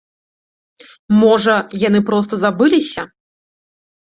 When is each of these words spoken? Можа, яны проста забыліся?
Можа, 1.23 1.55
яны 1.87 2.01
проста 2.09 2.33
забыліся? 2.45 3.01